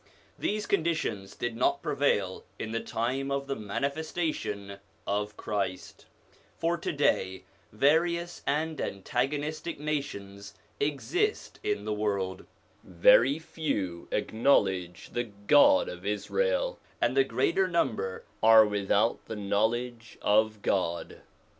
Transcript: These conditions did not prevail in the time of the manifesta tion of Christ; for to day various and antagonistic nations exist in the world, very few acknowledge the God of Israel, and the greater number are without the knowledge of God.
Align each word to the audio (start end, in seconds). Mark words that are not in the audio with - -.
These 0.39 0.65
conditions 0.65 1.35
did 1.35 1.55
not 1.55 1.83
prevail 1.83 2.43
in 2.57 2.71
the 2.71 2.79
time 2.79 3.29
of 3.29 3.45
the 3.45 3.55
manifesta 3.55 4.33
tion 4.33 4.79
of 5.05 5.37
Christ; 5.37 6.07
for 6.57 6.75
to 6.75 6.91
day 6.91 7.43
various 7.71 8.41
and 8.47 8.81
antagonistic 8.81 9.79
nations 9.79 10.55
exist 10.79 11.59
in 11.61 11.85
the 11.85 11.93
world, 11.93 12.47
very 12.83 13.37
few 13.37 14.07
acknowledge 14.11 15.11
the 15.13 15.25
God 15.45 15.87
of 15.87 16.03
Israel, 16.03 16.79
and 16.99 17.15
the 17.15 17.23
greater 17.23 17.67
number 17.67 18.23
are 18.41 18.65
without 18.65 19.23
the 19.25 19.35
knowledge 19.35 20.17
of 20.23 20.63
God. 20.63 21.21